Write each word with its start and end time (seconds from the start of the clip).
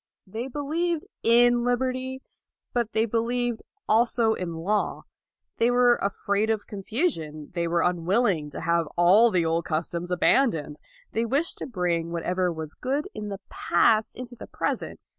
They 0.25 0.47
believed 0.47 1.05
in 1.21 1.63
liberty, 1.63 2.23
but 2.73 2.91
they 2.93 3.05
believed 3.05 3.61
also 3.87 4.33
in 4.33 4.55
law. 4.55 5.03
They 5.57 5.69
were 5.69 5.97
afraid 5.97 6.49
of 6.49 6.65
confusion. 6.65 7.51
They 7.53 7.67
were 7.67 7.83
unwilling 7.83 8.49
to 8.49 8.61
have 8.61 8.87
all 8.97 9.29
the 9.29 9.45
old 9.45 9.65
customs 9.65 10.09
abandoned. 10.09 10.79
They 11.11 11.23
wished 11.27 11.59
to 11.59 11.67
bring 11.67 12.11
what 12.11 12.23
ever 12.23 12.51
was 12.51 12.73
good 12.73 13.09
in 13.13 13.27
the 13.27 13.41
past 13.51 14.15
into 14.15 14.35
the 14.35 14.47
present. 14.47 14.99